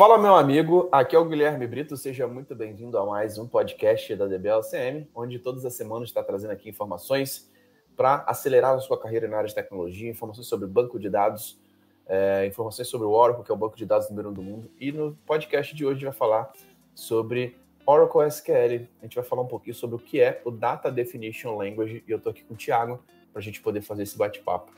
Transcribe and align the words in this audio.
Fala, 0.00 0.16
meu 0.16 0.34
amigo. 0.34 0.88
Aqui 0.90 1.14
é 1.14 1.18
o 1.18 1.26
Guilherme 1.26 1.66
Brito. 1.66 1.94
Seja 1.94 2.26
muito 2.26 2.54
bem-vindo 2.54 2.96
a 2.96 3.04
mais 3.04 3.36
um 3.36 3.46
podcast 3.46 4.16
da 4.16 4.26
DBLCM, 4.26 5.06
onde 5.14 5.38
todas 5.38 5.62
as 5.66 5.74
semanas 5.74 6.08
está 6.08 6.22
trazendo 6.22 6.52
aqui 6.52 6.70
informações 6.70 7.50
para 7.94 8.24
acelerar 8.26 8.74
a 8.74 8.78
sua 8.78 8.98
carreira 8.98 9.28
na 9.28 9.36
área 9.36 9.48
de 9.48 9.54
tecnologia, 9.54 10.08
informações 10.08 10.46
sobre 10.46 10.66
banco 10.66 10.98
de 10.98 11.10
dados, 11.10 11.60
é, 12.06 12.46
informações 12.46 12.88
sobre 12.88 13.06
o 13.06 13.10
Oracle, 13.10 13.44
que 13.44 13.50
é 13.50 13.54
o 13.54 13.58
banco 13.58 13.76
de 13.76 13.84
dados 13.84 14.08
número 14.08 14.30
um 14.30 14.32
do 14.32 14.40
mundo. 14.40 14.70
E 14.80 14.90
no 14.90 15.18
podcast 15.26 15.76
de 15.76 15.84
hoje 15.84 15.96
a 15.96 15.98
gente 15.98 16.04
vai 16.04 16.14
falar 16.14 16.50
sobre 16.94 17.58
Oracle 17.84 18.26
SQL. 18.26 18.88
A 19.00 19.04
gente 19.04 19.16
vai 19.16 19.24
falar 19.24 19.42
um 19.42 19.48
pouquinho 19.48 19.74
sobre 19.74 19.96
o 19.96 19.98
que 19.98 20.18
é 20.18 20.40
o 20.46 20.50
Data 20.50 20.90
Definition 20.90 21.58
Language. 21.58 22.02
E 22.08 22.10
eu 22.10 22.16
estou 22.16 22.30
aqui 22.30 22.42
com 22.42 22.54
o 22.54 22.56
Thiago 22.56 23.04
para 23.30 23.40
a 23.40 23.42
gente 23.42 23.60
poder 23.60 23.82
fazer 23.82 24.04
esse 24.04 24.16
bate-papo. 24.16 24.72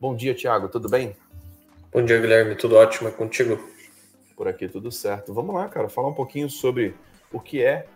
Bom 0.00 0.14
dia, 0.14 0.36
Thiago. 0.36 0.68
Tudo 0.68 0.88
bem? 0.88 1.16
Bom 1.92 2.04
dia, 2.04 2.20
Guilherme. 2.20 2.54
Tudo 2.54 2.76
ótimo 2.76 3.08
é 3.08 3.10
contigo? 3.10 3.58
Por 4.38 4.46
aqui 4.46 4.68
tudo 4.68 4.92
certo. 4.92 5.34
Vamos 5.34 5.52
lá, 5.52 5.68
cara, 5.68 5.88
falar 5.88 6.06
um 6.06 6.14
pouquinho 6.14 6.48
sobre 6.48 6.94
o 7.32 7.40
que 7.40 7.60
é, 7.60 7.86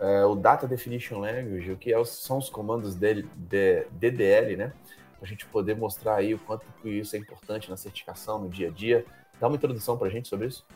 é 0.00 0.24
o 0.24 0.34
Data 0.34 0.66
Definition 0.66 1.20
Language, 1.20 1.70
o 1.70 1.76
que 1.76 1.94
é, 1.94 2.04
são 2.04 2.38
os 2.38 2.50
comandos 2.50 2.96
dele, 2.96 3.28
de, 3.36 3.86
DDL, 3.92 4.56
né? 4.56 4.72
Para 5.16 5.24
a 5.24 5.26
gente 5.26 5.46
poder 5.46 5.76
mostrar 5.76 6.16
aí 6.16 6.34
o 6.34 6.38
quanto 6.40 6.66
isso 6.84 7.14
é 7.14 7.18
importante 7.20 7.70
na 7.70 7.76
certificação, 7.76 8.40
no 8.40 8.48
dia 8.48 8.66
a 8.66 8.70
dia. 8.72 9.06
Dá 9.38 9.46
uma 9.46 9.54
introdução 9.54 9.96
para 9.96 10.08
a 10.08 10.10
gente 10.10 10.26
sobre 10.26 10.48
isso. 10.48 10.66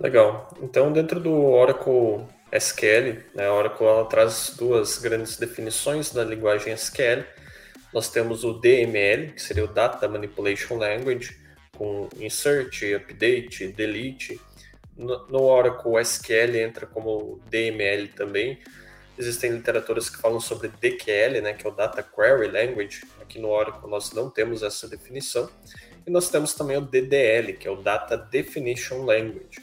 Legal. 0.00 0.48
Então, 0.60 0.92
dentro 0.92 1.20
do 1.20 1.32
Oracle 1.32 2.26
SQL, 2.50 3.22
né, 3.32 3.46
a 3.46 3.54
Oracle 3.54 3.86
ela 3.86 4.06
traz 4.06 4.56
duas 4.58 4.98
grandes 4.98 5.36
definições 5.36 6.12
da 6.12 6.24
linguagem 6.24 6.72
SQL. 6.72 7.24
Nós 7.94 8.10
temos 8.10 8.42
o 8.42 8.54
DML, 8.54 9.34
que 9.34 9.40
seria 9.40 9.64
o 9.64 9.68
Data 9.68 10.08
Manipulation 10.08 10.78
Language, 10.78 11.45
com 11.76 12.08
insert, 12.18 12.82
update, 12.94 13.68
delete. 13.68 14.40
No, 14.96 15.42
Oracle 15.42 16.00
SQL 16.00 16.56
entra 16.56 16.86
como 16.86 17.40
DML 17.50 18.08
também. 18.08 18.58
Existem 19.18 19.50
literaturas 19.50 20.10
que 20.10 20.18
falam 20.18 20.40
sobre 20.40 20.68
DQL, 20.68 21.40
né, 21.40 21.52
que 21.52 21.66
é 21.66 21.70
o 21.70 21.72
Data 21.72 22.02
Query 22.02 22.48
Language. 22.48 23.02
Aqui 23.20 23.38
no 23.38 23.48
Oracle 23.48 23.90
nós 23.90 24.12
não 24.12 24.30
temos 24.30 24.62
essa 24.62 24.88
definição. 24.88 25.50
E 26.06 26.10
nós 26.10 26.28
temos 26.28 26.54
também 26.54 26.76
o 26.76 26.82
DDL, 26.82 27.54
que 27.54 27.66
é 27.66 27.70
o 27.70 27.76
Data 27.76 28.16
Definition 28.16 29.04
Language. 29.04 29.60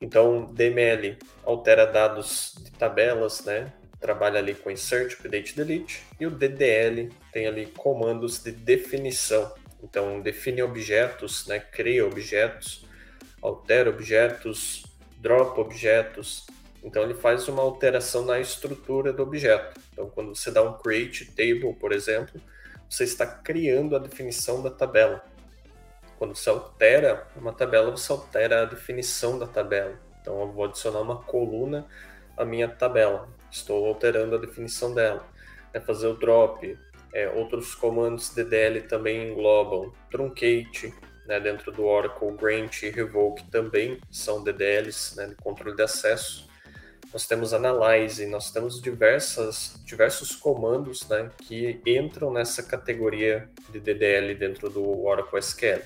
Então, 0.00 0.46
DML 0.52 1.16
altera 1.44 1.86
dados 1.86 2.54
de 2.60 2.72
tabelas, 2.72 3.44
né? 3.44 3.72
Trabalha 4.00 4.38
ali 4.40 4.54
com 4.54 4.70
insert, 4.70 5.12
update, 5.12 5.54
delete. 5.54 6.02
E 6.18 6.26
o 6.26 6.30
DDL 6.30 7.10
tem 7.32 7.46
ali 7.46 7.66
comandos 7.66 8.42
de 8.42 8.50
definição. 8.50 9.52
Então, 9.82 10.20
define 10.20 10.62
objetos, 10.62 11.46
né, 11.46 11.58
cria 11.58 12.06
objetos, 12.06 12.86
altera 13.40 13.90
objetos, 13.90 14.84
dropa 15.18 15.60
objetos. 15.60 16.46
Então, 16.84 17.02
ele 17.02 17.14
faz 17.14 17.48
uma 17.48 17.62
alteração 17.62 18.24
na 18.24 18.38
estrutura 18.38 19.12
do 19.12 19.22
objeto. 19.22 19.80
Então, 19.92 20.08
quando 20.08 20.34
você 20.34 20.50
dá 20.50 20.62
um 20.62 20.78
create 20.78 21.26
table, 21.32 21.74
por 21.74 21.92
exemplo, 21.92 22.40
você 22.88 23.04
está 23.04 23.26
criando 23.26 23.96
a 23.96 23.98
definição 23.98 24.62
da 24.62 24.70
tabela. 24.70 25.24
Quando 26.18 26.36
você 26.36 26.50
altera 26.50 27.26
uma 27.34 27.52
tabela, 27.52 27.90
você 27.90 28.12
altera 28.12 28.62
a 28.62 28.64
definição 28.64 29.38
da 29.38 29.46
tabela. 29.46 29.98
Então, 30.20 30.40
eu 30.40 30.52
vou 30.52 30.64
adicionar 30.64 31.00
uma 31.00 31.16
coluna 31.22 31.86
à 32.36 32.44
minha 32.44 32.68
tabela. 32.68 33.28
Estou 33.50 33.86
alterando 33.86 34.36
a 34.36 34.38
definição 34.38 34.94
dela. 34.94 35.26
É 35.72 35.80
fazer 35.80 36.06
o 36.06 36.14
drop, 36.14 36.78
é, 37.12 37.28
outros 37.30 37.74
comandos 37.74 38.30
DDL 38.34 38.82
também 38.82 39.30
englobam 39.30 39.92
truncate, 40.10 40.94
né, 41.26 41.38
dentro 41.38 41.70
do 41.70 41.84
Oracle, 41.84 42.32
grant 42.32 42.82
e 42.82 42.90
revoke 42.90 43.44
também 43.50 43.98
são 44.10 44.42
DDLs 44.42 45.16
né, 45.16 45.26
de 45.26 45.34
controle 45.36 45.76
de 45.76 45.82
acesso. 45.82 46.48
Nós 47.12 47.26
temos 47.26 47.52
analyze, 47.52 48.24
nós 48.26 48.50
temos 48.50 48.80
diversas, 48.80 49.80
diversos 49.84 50.34
comandos 50.34 51.06
né, 51.08 51.30
que 51.42 51.80
entram 51.86 52.32
nessa 52.32 52.62
categoria 52.62 53.48
de 53.68 53.78
DDL 53.78 54.34
dentro 54.34 54.70
do 54.70 55.04
Oracle 55.04 55.38
SQL. 55.38 55.82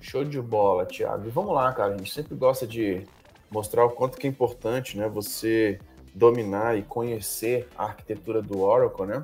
Show 0.00 0.24
de 0.24 0.40
bola, 0.40 0.86
Thiago. 0.86 1.26
E 1.26 1.30
vamos 1.30 1.54
lá, 1.54 1.70
cara. 1.74 1.94
A 1.94 1.98
gente 1.98 2.12
sempre 2.12 2.34
gosta 2.34 2.66
de 2.66 3.06
mostrar 3.50 3.84
o 3.84 3.90
quanto 3.90 4.16
que 4.16 4.26
é 4.26 4.30
importante, 4.30 4.96
né? 4.96 5.08
Você 5.08 5.78
dominar 6.14 6.78
e 6.78 6.82
conhecer 6.82 7.68
a 7.76 7.84
arquitetura 7.84 8.40
do 8.40 8.60
Oracle, 8.60 9.06
né? 9.06 9.22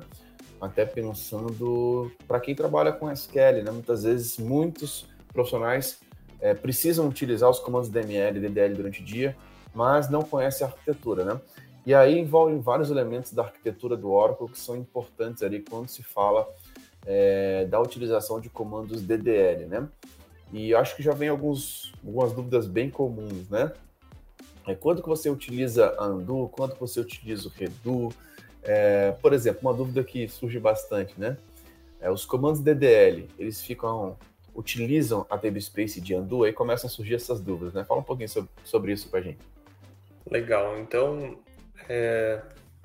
Até 0.59 0.85
pensando 0.85 2.11
para 2.27 2.39
quem 2.39 2.55
trabalha 2.55 2.91
com 2.91 3.11
SQL, 3.11 3.63
né? 3.63 3.71
Muitas 3.71 4.03
vezes 4.03 4.37
muitos 4.37 5.07
profissionais 5.31 5.99
é, 6.39 6.53
precisam 6.53 7.07
utilizar 7.07 7.49
os 7.49 7.59
comandos 7.59 7.89
DML 7.89 8.37
e 8.37 8.41
DDL 8.41 8.75
durante 8.75 9.01
o 9.01 9.05
dia, 9.05 9.35
mas 9.73 10.09
não 10.09 10.21
conhecem 10.21 10.65
a 10.65 10.69
arquitetura, 10.69 11.25
né? 11.25 11.41
E 11.85 11.93
aí 11.93 12.17
envolvem 12.17 12.59
vários 12.59 12.89
elementos 12.89 13.33
da 13.33 13.43
arquitetura 13.43 13.95
do 13.95 14.09
Oracle 14.11 14.49
que 14.49 14.59
são 14.59 14.75
importantes 14.75 15.43
ali 15.43 15.61
quando 15.61 15.87
se 15.87 16.01
fala 16.01 16.47
é, 17.05 17.65
da 17.65 17.79
utilização 17.79 18.39
de 18.39 18.49
comandos 18.49 19.01
DDL, 19.01 19.65
né? 19.67 19.87
E 20.51 20.73
acho 20.73 20.95
que 20.95 21.03
já 21.03 21.13
vem 21.13 21.29
alguns, 21.29 21.93
algumas 22.03 22.31
dúvidas 22.31 22.67
bem 22.67 22.89
comuns, 22.89 23.49
né? 23.49 23.71
É, 24.67 24.73
quando 24.73 25.01
que 25.01 25.07
você 25.07 25.29
utiliza 25.29 25.95
undo, 26.01 26.49
quando 26.51 26.73
que 26.73 26.79
você 26.79 26.99
utiliza 26.99 27.47
o 27.47 27.51
redo, 27.51 28.09
é, 28.65 29.11
por 29.21 29.33
exemplo, 29.33 29.61
uma 29.61 29.73
dúvida 29.73 30.03
que 30.03 30.27
surge 30.27 30.59
bastante, 30.59 31.13
né? 31.17 31.37
É, 31.99 32.11
os 32.11 32.25
comandos 32.25 32.61
DDL, 32.61 33.27
eles 33.37 33.61
ficam 33.61 34.17
utilizam 34.55 35.25
a 35.29 35.37
table 35.37 35.61
space 35.61 35.99
de 35.99 36.15
undo, 36.15 36.45
aí 36.45 36.53
começam 36.53 36.87
a 36.87 36.89
surgir 36.89 37.15
essas 37.15 37.41
dúvidas, 37.41 37.73
né? 37.73 37.83
Fala 37.83 37.99
um 37.99 38.03
pouquinho 38.03 38.29
sobre, 38.29 38.49
sobre 38.63 38.93
isso 38.93 39.09
para 39.09 39.21
gente. 39.21 39.39
Legal. 40.31 40.79
Então, 40.79 41.37
é, 41.89 42.41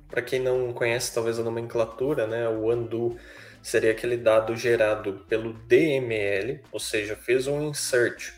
para 0.09 0.21
quem 0.21 0.41
não 0.41 0.73
conhece 0.73 1.13
talvez 1.13 1.39
a 1.39 1.43
nomenclatura, 1.43 2.27
né? 2.27 2.47
O 2.49 2.69
undo 2.69 3.17
seria 3.63 3.91
aquele 3.91 4.17
dado 4.17 4.55
gerado 4.55 5.25
pelo 5.29 5.53
DML, 5.53 6.61
ou 6.71 6.79
seja, 6.79 7.15
fez 7.15 7.47
um 7.47 7.69
insert. 7.69 8.33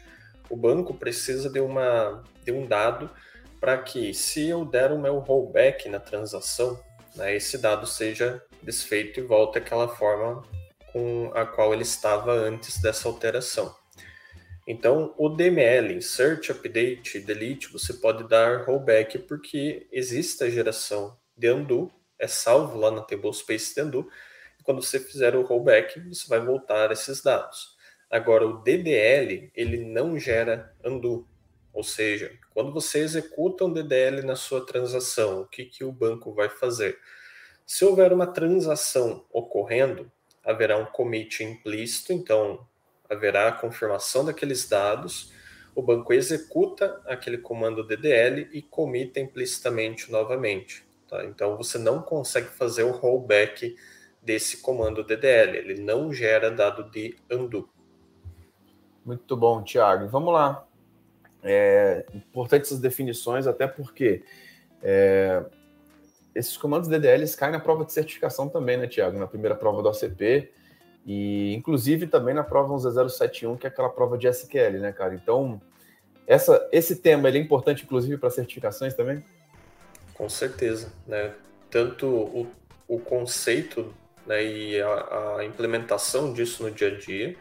O 0.50 0.56
banco 0.56 0.94
precisa 0.94 1.50
de, 1.50 1.60
uma, 1.60 2.24
de 2.46 2.52
um 2.52 2.68
dado 2.68 3.10
para 3.60 3.78
que, 3.78 4.14
se 4.14 4.48
eu 4.48 4.64
der 4.64 4.92
o 4.92 5.00
meu 5.00 5.20
rollback 5.20 5.90
na 5.90 6.00
transação, 6.00 6.80
né, 7.16 7.36
esse 7.36 7.58
dado 7.58 7.86
seja 7.86 8.44
desfeito 8.62 9.20
e 9.20 9.24
volte 9.24 9.58
àquela 9.58 9.88
forma 9.88 10.44
com 10.92 11.32
a 11.34 11.46
qual 11.46 11.74
ele 11.74 11.82
estava 11.82 12.32
antes 12.32 12.82
dessa 12.82 13.08
alteração. 13.08 13.76
Então, 14.66 15.14
o 15.18 15.28
DML, 15.28 15.94
Insert, 15.94 16.50
Update, 16.50 17.20
Delete, 17.20 17.72
você 17.72 17.94
pode 17.96 18.28
dar 18.30 18.64
rollback 18.64 19.20
porque 19.20 19.88
existe 19.92 20.44
a 20.44 20.50
geração 20.50 21.18
de 21.36 21.52
undo, 21.52 21.92
é 22.18 22.28
salvo 22.28 22.78
lá 22.78 22.90
na 22.90 23.02
tablespace 23.02 23.76
de 23.76 23.82
undo, 23.82 24.10
e 24.60 24.64
quando 24.64 24.82
você 24.82 25.00
fizer 25.00 25.36
o 25.36 25.42
rollback, 25.42 26.00
você 26.08 26.28
vai 26.30 26.40
voltar 26.40 26.92
esses 26.92 27.22
dados. 27.22 27.76
Agora, 28.10 28.48
o 28.48 28.62
DDL, 28.62 29.52
ele 29.54 29.84
não 29.84 30.18
gera 30.18 30.74
undo, 30.86 31.28
ou 31.74 31.84
seja, 31.84 32.32
quando 32.54 32.72
você 32.72 33.00
executa 33.00 33.66
um 33.66 33.74
DDL 33.74 34.22
na 34.22 34.36
sua 34.36 34.64
transação, 34.64 35.42
o 35.42 35.48
que, 35.48 35.66
que 35.66 35.84
o 35.84 35.92
banco 35.92 36.32
vai 36.32 36.48
fazer? 36.48 37.00
Se 37.66 37.84
houver 37.84 38.14
uma 38.14 38.28
transação 38.28 39.26
ocorrendo, 39.32 40.12
haverá 40.44 40.78
um 40.78 40.86
commit 40.86 41.44
implícito, 41.44 42.14
então 42.14 42.68
haverá 43.10 43.48
a 43.48 43.52
confirmação 43.52 44.24
daqueles 44.24 44.70
dados, 44.70 45.34
o 45.76 45.82
banco 45.82 46.14
executa 46.14 47.02
aquele 47.08 47.40
comando 47.40 47.84
DDL 47.84 48.50
e 48.54 48.62
comita 48.62 49.20
implicitamente 49.20 50.12
novamente. 50.12 50.86
Tá? 51.10 51.26
Então 51.26 51.58
você 51.58 51.80
não 51.80 52.02
consegue 52.02 52.50
fazer 52.50 52.84
o 52.84 52.92
rollback 52.92 53.76
desse 54.22 54.58
comando 54.62 55.04
DDL, 55.04 55.58
ele 55.58 55.82
não 55.82 56.14
gera 56.14 56.52
dado 56.52 56.90
de 56.92 57.16
undo. 57.32 57.68
Muito 59.04 59.36
bom, 59.36 59.64
Thiago. 59.64 60.08
Vamos 60.08 60.34
lá. 60.34 60.68
É 61.44 62.06
importante 62.14 62.64
essas 62.64 62.80
definições, 62.80 63.46
até 63.48 63.68
porque 63.68 64.24
é, 64.82 65.44
esses 66.34 66.58
comandos 66.58 66.88
DDLs 66.88 67.36
caem 67.36 67.52
na 67.52 67.60
prova 67.60 67.86
de 67.86 67.94
certificação 67.94 68.50
também, 68.50 68.78
né, 68.78 68.88
Tiago? 68.88 69.18
Na 69.20 69.28
primeira 69.28 69.56
prova 69.56 69.82
do 69.82 69.90
ACP 69.90 70.52
e, 71.06 71.54
inclusive, 71.54 72.08
também 72.08 72.34
na 72.34 72.44
prova 72.44 72.74
11071, 72.74 73.58
que 73.58 73.68
é 73.68 73.70
aquela 73.70 73.90
prova 73.90 74.18
de 74.18 74.28
SQL, 74.28 74.80
né, 74.80 74.92
cara? 74.92 75.14
Então, 75.14 75.62
essa, 76.26 76.68
esse 76.72 76.98
tema 76.98 77.28
ele 77.28 77.38
é 77.38 77.42
importante, 77.42 77.84
inclusive, 77.84 78.18
para 78.18 78.30
certificações 78.30 78.94
também? 78.94 79.24
Com 80.14 80.30
certeza, 80.30 80.92
né? 81.06 81.34
Tanto 81.70 82.08
o, 82.08 82.48
o 82.88 83.00
conceito 83.00 83.94
né, 84.26 84.44
e 84.44 84.82
a, 84.82 85.38
a 85.40 85.46
implementação 85.46 86.32
disso 86.32 86.64
no 86.64 86.72
dia 86.72 86.88
a 86.88 86.98
dia, 86.98 87.36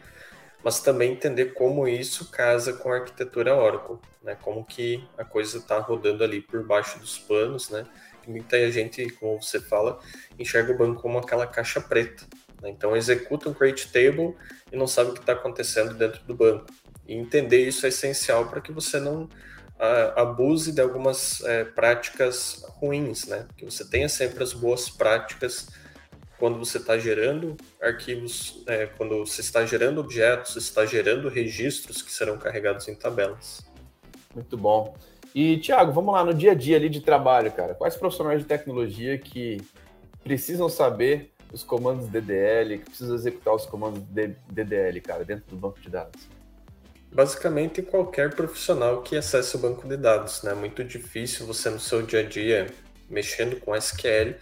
mas 0.63 0.79
também 0.79 1.11
entender 1.11 1.53
como 1.53 1.87
isso 1.87 2.31
casa 2.31 2.73
com 2.73 2.91
a 2.91 2.95
arquitetura 2.95 3.55
Oracle, 3.55 3.97
né? 4.23 4.37
Como 4.41 4.63
que 4.63 5.03
a 5.17 5.25
coisa 5.25 5.57
está 5.57 5.77
rodando 5.79 6.23
ali 6.23 6.41
por 6.41 6.65
baixo 6.65 6.97
dos 6.99 7.17
panos, 7.19 7.69
né? 7.69 7.85
Muita 8.25 8.71
gente, 8.71 9.09
como 9.11 9.41
você 9.41 9.59
fala, 9.59 9.99
enxerga 10.39 10.71
o 10.71 10.77
banco 10.77 11.01
como 11.01 11.17
aquela 11.17 11.45
caixa 11.45 11.81
preta, 11.81 12.23
Né? 12.61 12.69
Então 12.69 12.95
executa 12.95 13.49
um 13.49 13.53
create 13.53 13.91
table 13.91 14.33
e 14.71 14.77
não 14.77 14.87
sabe 14.87 15.09
o 15.09 15.13
que 15.13 15.19
está 15.19 15.33
acontecendo 15.33 15.93
dentro 15.93 16.23
do 16.23 16.33
banco. 16.33 16.65
E 17.05 17.13
entender 17.13 17.67
isso 17.67 17.85
é 17.85 17.89
essencial 17.89 18.47
para 18.47 18.61
que 18.61 18.71
você 18.71 18.97
não 18.99 19.23
uh, 19.23 20.17
abuse 20.19 20.71
de 20.71 20.79
algumas 20.79 21.41
uh, 21.41 21.71
práticas 21.75 22.63
ruins, 22.79 23.25
né? 23.25 23.45
Que 23.57 23.65
você 23.65 23.83
tenha 23.83 24.07
sempre 24.07 24.41
as 24.41 24.53
boas 24.53 24.89
práticas 24.89 25.67
quando 26.43 26.59
você 26.59 26.77
está 26.77 26.97
gerando 26.97 27.55
arquivos, 27.81 28.61
é, 28.67 28.85
quando 28.85 29.19
você 29.19 29.39
está 29.39 29.65
gerando 29.65 30.01
objetos, 30.01 30.57
está 30.57 30.85
gerando 30.85 31.29
registros 31.29 32.01
que 32.01 32.11
serão 32.11 32.37
carregados 32.37 32.85
em 32.89 32.95
tabelas. 32.95 33.65
Muito 34.35 34.57
bom. 34.57 34.93
E, 35.33 35.55
Thiago, 35.59 35.93
vamos 35.93 36.13
lá, 36.13 36.21
no 36.21 36.33
dia 36.33 36.51
a 36.51 36.53
dia 36.53 36.75
ali 36.75 36.89
de 36.89 36.99
trabalho, 36.99 37.49
cara, 37.49 37.73
quais 37.73 37.95
profissionais 37.95 38.41
de 38.41 38.45
tecnologia 38.45 39.17
que 39.17 39.61
precisam 40.21 40.67
saber 40.67 41.31
os 41.49 41.63
comandos 41.63 42.09
DDL, 42.09 42.79
que 42.79 42.89
precisam 42.89 43.15
executar 43.15 43.55
os 43.55 43.65
comandos 43.65 44.03
DDL, 44.49 44.99
cara, 44.99 45.23
dentro 45.23 45.45
do 45.47 45.55
banco 45.55 45.79
de 45.79 45.89
dados? 45.89 46.27
Basicamente, 47.09 47.81
qualquer 47.81 48.35
profissional 48.35 49.01
que 49.01 49.15
acesse 49.15 49.55
o 49.55 49.59
banco 49.59 49.87
de 49.87 49.95
dados, 49.95 50.43
né? 50.43 50.53
Muito 50.53 50.83
difícil 50.83 51.47
você 51.47 51.69
no 51.69 51.79
seu 51.79 52.01
dia 52.01 52.19
a 52.19 52.23
dia, 52.23 52.67
mexendo 53.09 53.55
com 53.61 53.73
SQL, 53.73 54.35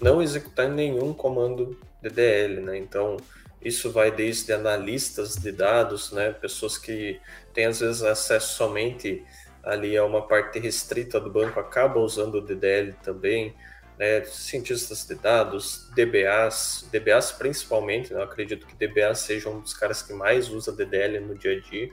não 0.00 0.22
executar 0.22 0.68
nenhum 0.68 1.12
comando 1.12 1.78
DDL, 2.02 2.60
né? 2.60 2.78
Então, 2.78 3.16
isso 3.62 3.90
vai 3.90 4.10
desde 4.10 4.52
analistas 4.52 5.34
de 5.34 5.50
dados, 5.50 6.12
né? 6.12 6.32
Pessoas 6.32 6.78
que 6.78 7.20
têm 7.52 7.66
às 7.66 7.80
vezes 7.80 8.02
acesso 8.02 8.56
somente 8.56 9.24
ali 9.62 9.96
a 9.96 10.04
uma 10.04 10.26
parte 10.26 10.58
restrita 10.58 11.20
do 11.20 11.30
banco, 11.30 11.58
acabam 11.58 12.02
usando 12.02 12.36
o 12.36 12.40
DDL 12.40 12.94
também, 13.02 13.54
né? 13.98 14.24
Cientistas 14.24 15.06
de 15.06 15.16
dados, 15.16 15.90
DBAs, 15.94 16.88
DBAs 16.92 17.32
principalmente, 17.32 18.14
né? 18.14 18.20
Eu 18.20 18.24
acredito 18.24 18.66
que 18.66 18.76
DBAs 18.76 19.18
seja 19.20 19.48
um 19.50 19.60
dos 19.60 19.74
caras 19.74 20.02
que 20.02 20.12
mais 20.12 20.48
usa 20.48 20.72
DDL 20.72 21.20
no 21.20 21.36
dia 21.36 21.56
a 21.56 21.60
dia, 21.60 21.90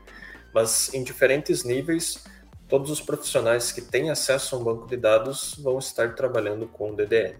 mas 0.54 0.94
em 0.94 1.04
diferentes 1.04 1.64
níveis, 1.64 2.24
todos 2.70 2.92
os 2.92 3.02
profissionais 3.02 3.72
que 3.72 3.82
têm 3.82 4.12
acesso 4.12 4.56
a 4.56 4.60
um 4.60 4.64
banco 4.64 4.88
de 4.88 4.96
dados 4.96 5.56
vão 5.56 5.80
estar 5.80 6.14
trabalhando 6.16 6.68
com 6.68 6.94
DDL. 6.94 7.38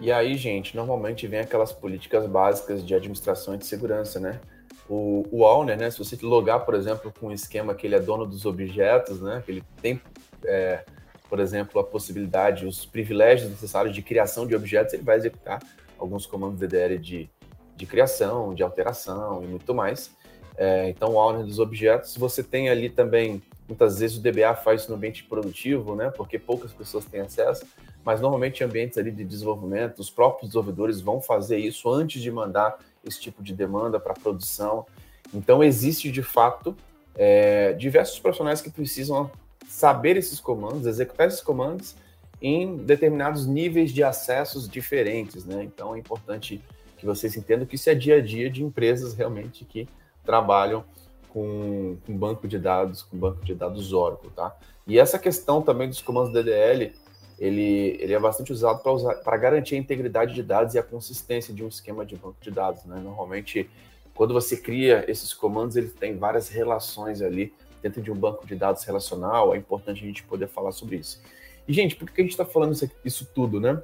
E 0.00 0.12
aí, 0.12 0.36
gente, 0.36 0.76
normalmente 0.76 1.26
vem 1.26 1.40
aquelas 1.40 1.72
políticas 1.72 2.26
básicas 2.26 2.84
de 2.84 2.94
administração 2.94 3.54
e 3.54 3.58
de 3.58 3.66
segurança, 3.66 4.20
né? 4.20 4.40
O, 4.88 5.26
o 5.30 5.42
owner, 5.42 5.78
né? 5.78 5.90
Se 5.90 5.98
você 5.98 6.16
logar, 6.22 6.64
por 6.64 6.74
exemplo, 6.74 7.12
com 7.18 7.28
um 7.28 7.32
esquema 7.32 7.74
que 7.74 7.86
ele 7.86 7.94
é 7.94 8.00
dono 8.00 8.26
dos 8.26 8.44
objetos, 8.44 9.22
né? 9.22 9.42
Que 9.44 9.52
ele 9.52 9.64
tem, 9.80 10.00
é, 10.44 10.84
por 11.30 11.40
exemplo, 11.40 11.80
a 11.80 11.84
possibilidade, 11.84 12.66
os 12.66 12.84
privilégios 12.84 13.50
necessários 13.50 13.94
de 13.94 14.02
criação 14.02 14.46
de 14.46 14.54
objetos, 14.54 14.92
ele 14.92 15.02
vai 15.02 15.16
executar 15.16 15.62
alguns 15.98 16.26
comandos 16.26 16.60
DDL 16.60 16.98
de, 16.98 17.30
de 17.74 17.86
criação, 17.86 18.54
de 18.54 18.62
alteração 18.62 19.42
e 19.42 19.46
muito 19.46 19.74
mais. 19.74 20.14
É, 20.58 20.90
então, 20.90 21.12
o 21.12 21.16
owner 21.16 21.44
dos 21.44 21.58
objetos, 21.58 22.16
você 22.18 22.42
tem 22.42 22.68
ali 22.68 22.90
também, 22.90 23.42
muitas 23.66 23.98
vezes 23.98 24.18
o 24.18 24.20
DBA 24.20 24.54
faz 24.56 24.82
isso 24.82 24.90
no 24.90 24.96
ambiente 24.96 25.24
produtivo, 25.24 25.96
né? 25.96 26.10
Porque 26.10 26.38
poucas 26.38 26.72
pessoas 26.72 27.06
têm 27.06 27.20
acesso 27.20 27.66
mas 28.06 28.20
normalmente 28.20 28.60
em 28.60 28.64
ambientes 28.66 28.96
ali 28.96 29.10
de 29.10 29.24
desenvolvimento, 29.24 29.98
os 29.98 30.08
próprios 30.08 30.50
desenvolvedores 30.50 31.00
vão 31.00 31.20
fazer 31.20 31.58
isso 31.58 31.90
antes 31.90 32.22
de 32.22 32.30
mandar 32.30 32.78
esse 33.04 33.20
tipo 33.20 33.42
de 33.42 33.52
demanda 33.52 33.98
para 33.98 34.14
produção. 34.14 34.86
Então, 35.34 35.62
existe 35.62 36.08
de 36.12 36.22
fato 36.22 36.76
é, 37.16 37.72
diversos 37.72 38.20
profissionais 38.20 38.60
que 38.62 38.70
precisam 38.70 39.28
saber 39.68 40.16
esses 40.16 40.38
comandos, 40.38 40.86
executar 40.86 41.26
esses 41.26 41.40
comandos 41.40 41.96
em 42.40 42.76
determinados 42.76 43.44
níveis 43.44 43.90
de 43.90 44.04
acessos 44.04 44.68
diferentes, 44.68 45.44
né? 45.44 45.64
Então, 45.64 45.96
é 45.96 45.98
importante 45.98 46.62
que 46.96 47.04
vocês 47.04 47.36
entendam 47.36 47.66
que 47.66 47.74
isso 47.74 47.90
é 47.90 47.94
dia 47.94 48.18
a 48.18 48.20
dia 48.20 48.48
de 48.48 48.62
empresas 48.62 49.14
realmente 49.14 49.64
que 49.64 49.88
trabalham 50.24 50.84
com, 51.30 51.96
com 52.06 52.16
banco 52.16 52.46
de 52.46 52.56
dados, 52.56 53.02
com 53.02 53.16
banco 53.16 53.44
de 53.44 53.52
dados 53.52 53.92
Oracle, 53.92 54.30
tá? 54.30 54.56
E 54.86 54.96
essa 54.96 55.18
questão 55.18 55.60
também 55.60 55.88
dos 55.88 56.00
comandos 56.00 56.32
DDL, 56.32 56.92
ele, 57.38 57.96
ele 58.00 58.14
é 58.14 58.18
bastante 58.18 58.52
usado 58.52 58.82
para 59.22 59.36
garantir 59.36 59.74
a 59.74 59.78
integridade 59.78 60.34
de 60.34 60.42
dados 60.42 60.74
e 60.74 60.78
a 60.78 60.82
consistência 60.82 61.52
de 61.52 61.62
um 61.62 61.68
esquema 61.68 62.04
de 62.04 62.16
banco 62.16 62.36
de 62.40 62.50
dados. 62.50 62.84
Né? 62.84 62.98
Normalmente, 63.02 63.68
quando 64.14 64.32
você 64.32 64.56
cria 64.56 65.04
esses 65.08 65.34
comandos, 65.34 65.76
ele 65.76 65.88
tem 65.88 66.16
várias 66.16 66.48
relações 66.48 67.20
ali 67.20 67.52
dentro 67.82 68.00
de 68.00 68.10
um 68.10 68.14
banco 68.14 68.46
de 68.46 68.54
dados 68.54 68.84
relacional. 68.84 69.54
É 69.54 69.58
importante 69.58 70.02
a 70.02 70.06
gente 70.06 70.22
poder 70.22 70.48
falar 70.48 70.72
sobre 70.72 70.96
isso. 70.96 71.22
E, 71.68 71.72
gente, 71.72 71.94
por 71.96 72.10
que 72.10 72.22
a 72.22 72.24
gente 72.24 72.32
está 72.32 72.44
falando 72.44 72.72
isso, 72.72 72.90
isso 73.04 73.28
tudo, 73.34 73.60
né? 73.60 73.82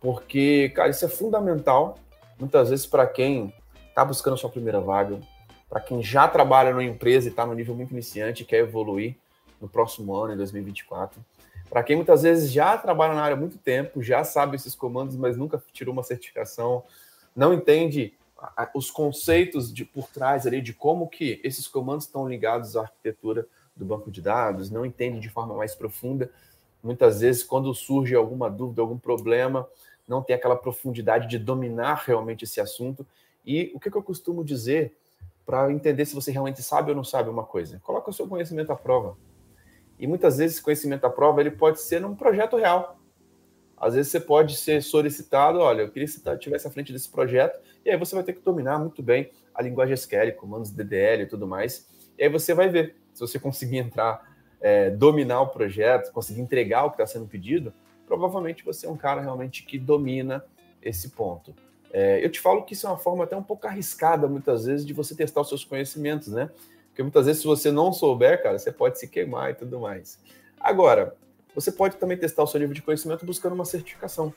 Porque, 0.00 0.70
cara, 0.70 0.88
isso 0.88 1.04
é 1.04 1.08
fundamental, 1.08 1.98
muitas 2.38 2.70
vezes, 2.70 2.86
para 2.86 3.06
quem 3.06 3.52
está 3.88 4.04
buscando 4.04 4.38
sua 4.38 4.48
primeira 4.48 4.80
vaga, 4.80 5.18
para 5.68 5.80
quem 5.80 6.02
já 6.02 6.26
trabalha 6.26 6.70
numa 6.70 6.84
empresa 6.84 7.28
e 7.28 7.30
está 7.30 7.44
no 7.44 7.52
nível 7.52 7.74
muito 7.74 7.90
iniciante 7.90 8.44
e 8.44 8.46
quer 8.46 8.58
evoluir 8.58 9.16
no 9.60 9.68
próximo 9.68 10.14
ano, 10.14 10.32
em 10.32 10.36
2024 10.36 11.20
para 11.68 11.82
quem 11.82 11.96
muitas 11.96 12.22
vezes 12.22 12.50
já 12.50 12.76
trabalha 12.76 13.14
na 13.14 13.22
área 13.22 13.36
há 13.36 13.38
muito 13.38 13.58
tempo, 13.58 14.02
já 14.02 14.24
sabe 14.24 14.56
esses 14.56 14.74
comandos, 14.74 15.16
mas 15.16 15.36
nunca 15.36 15.62
tirou 15.72 15.92
uma 15.92 16.02
certificação, 16.02 16.82
não 17.36 17.52
entende 17.52 18.14
os 18.74 18.90
conceitos 18.90 19.72
de 19.72 19.84
por 19.84 20.08
trás 20.08 20.46
ali 20.46 20.60
de 20.60 20.72
como 20.72 21.08
que 21.08 21.40
esses 21.42 21.66
comandos 21.66 22.04
estão 22.04 22.28
ligados 22.28 22.76
à 22.76 22.82
arquitetura 22.82 23.46
do 23.76 23.84
banco 23.84 24.10
de 24.10 24.20
dados, 24.20 24.70
não 24.70 24.84
entende 24.84 25.20
de 25.20 25.28
forma 25.28 25.54
mais 25.54 25.74
profunda. 25.74 26.30
Muitas 26.82 27.20
vezes, 27.20 27.42
quando 27.42 27.72
surge 27.74 28.14
alguma 28.14 28.48
dúvida, 28.48 28.80
algum 28.80 28.98
problema, 28.98 29.68
não 30.06 30.22
tem 30.22 30.34
aquela 30.34 30.56
profundidade 30.56 31.28
de 31.28 31.38
dominar 31.38 32.02
realmente 32.06 32.44
esse 32.44 32.60
assunto. 32.60 33.06
E 33.44 33.70
o 33.74 33.80
que, 33.80 33.90
que 33.90 33.96
eu 33.96 34.02
costumo 34.02 34.44
dizer 34.44 34.96
para 35.44 35.72
entender 35.72 36.04
se 36.06 36.14
você 36.14 36.30
realmente 36.30 36.62
sabe 36.62 36.90
ou 36.90 36.96
não 36.96 37.04
sabe 37.04 37.28
uma 37.28 37.44
coisa? 37.44 37.80
Coloca 37.84 38.10
o 38.10 38.12
seu 38.12 38.26
conhecimento 38.26 38.72
à 38.72 38.76
prova. 38.76 39.16
E 39.98 40.06
muitas 40.06 40.38
vezes 40.38 40.56
esse 40.56 40.62
conhecimento 40.62 41.04
à 41.04 41.10
prova 41.10 41.40
ele 41.40 41.50
pode 41.50 41.80
ser 41.80 42.00
num 42.00 42.14
projeto 42.14 42.56
real. 42.56 42.98
Às 43.76 43.94
vezes 43.94 44.10
você 44.10 44.20
pode 44.20 44.56
ser 44.56 44.82
solicitado, 44.82 45.58
olha, 45.60 45.82
eu 45.82 45.90
queria 45.90 46.06
que 46.06 46.12
você 46.12 46.32
estivesse 46.34 46.66
à 46.66 46.70
frente 46.70 46.92
desse 46.92 47.08
projeto, 47.08 47.60
e 47.84 47.90
aí 47.90 47.96
você 47.96 48.14
vai 48.14 48.24
ter 48.24 48.32
que 48.32 48.40
dominar 48.40 48.78
muito 48.78 49.02
bem 49.02 49.30
a 49.54 49.62
linguagem 49.62 49.94
SQL, 49.94 50.32
comandos 50.36 50.70
DDL 50.70 51.22
e 51.22 51.26
tudo 51.26 51.46
mais. 51.46 51.86
E 52.18 52.24
aí 52.24 52.28
você 52.28 52.54
vai 52.54 52.68
ver 52.68 52.96
se 53.14 53.20
você 53.20 53.38
conseguir 53.38 53.78
entrar, 53.78 54.36
é, 54.60 54.90
dominar 54.90 55.40
o 55.42 55.48
projeto, 55.48 56.12
conseguir 56.12 56.40
entregar 56.40 56.84
o 56.84 56.90
que 56.90 56.94
está 57.00 57.06
sendo 57.06 57.26
pedido, 57.26 57.72
provavelmente 58.06 58.64
você 58.64 58.86
é 58.86 58.90
um 58.90 58.96
cara 58.96 59.20
realmente 59.20 59.64
que 59.64 59.78
domina 59.78 60.44
esse 60.82 61.10
ponto. 61.10 61.54
É, 61.92 62.24
eu 62.24 62.30
te 62.30 62.40
falo 62.40 62.64
que 62.64 62.74
isso 62.74 62.86
é 62.86 62.90
uma 62.90 62.98
forma 62.98 63.24
até 63.24 63.36
um 63.36 63.42
pouco 63.42 63.66
arriscada, 63.66 64.26
muitas 64.26 64.64
vezes, 64.66 64.84
de 64.84 64.92
você 64.92 65.14
testar 65.14 65.40
os 65.40 65.48
seus 65.48 65.64
conhecimentos, 65.64 66.28
né? 66.28 66.50
Porque 66.98 67.04
muitas 67.04 67.26
vezes, 67.26 67.42
se 67.42 67.46
você 67.46 67.70
não 67.70 67.92
souber, 67.92 68.42
cara, 68.42 68.58
você 68.58 68.72
pode 68.72 68.98
se 68.98 69.06
queimar 69.06 69.52
e 69.52 69.54
tudo 69.54 69.78
mais. 69.78 70.18
Agora, 70.58 71.14
você 71.54 71.70
pode 71.70 71.94
também 71.94 72.18
testar 72.18 72.42
o 72.42 72.46
seu 72.48 72.58
nível 72.58 72.74
de 72.74 72.82
conhecimento 72.82 73.24
buscando 73.24 73.52
uma 73.52 73.64
certificação. 73.64 74.34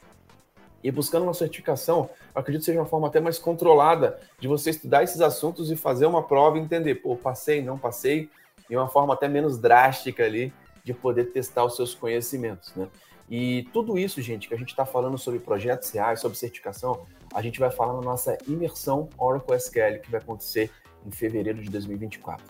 E 0.83 0.91
buscando 0.91 1.23
uma 1.23 1.33
certificação, 1.33 2.07
acredito 2.35 2.61
que 2.61 2.65
seja 2.67 2.79
uma 2.79 2.85
forma 2.85 3.07
até 3.07 3.19
mais 3.19 3.39
controlada 3.39 4.19
de 4.39 4.47
você 4.47 4.69
estudar 4.69 5.01
esses 5.01 5.21
assuntos 5.21 5.71
e 5.71 5.75
fazer 5.75 6.05
uma 6.05 6.21
prova 6.21 6.59
e 6.59 6.61
entender, 6.61 6.93
pô, 7.01 7.15
passei, 7.15 7.63
não 7.63 7.79
passei, 7.79 8.29
e 8.69 8.77
uma 8.77 8.87
forma 8.87 9.15
até 9.15 9.27
menos 9.27 9.57
drástica 9.57 10.23
ali 10.23 10.53
de 10.83 10.93
poder 10.93 11.31
testar 11.31 11.65
os 11.65 11.75
seus 11.75 11.95
conhecimentos, 11.95 12.75
né? 12.75 12.87
E 13.27 13.67
tudo 13.73 13.97
isso, 13.97 14.21
gente, 14.21 14.47
que 14.47 14.53
a 14.53 14.57
gente 14.57 14.69
está 14.69 14.85
falando 14.85 15.17
sobre 15.17 15.39
projetos 15.39 15.89
reais, 15.89 16.19
sobre 16.19 16.37
certificação, 16.37 17.07
a 17.33 17.41
gente 17.41 17.59
vai 17.59 17.71
falar 17.71 17.93
na 17.93 18.01
nossa 18.01 18.37
imersão 18.47 19.09
Oracle 19.17 19.55
SQL, 19.55 19.99
que 19.99 20.11
vai 20.11 20.21
acontecer 20.21 20.69
em 21.05 21.11
fevereiro 21.11 21.61
de 21.61 21.69
2024. 21.69 22.45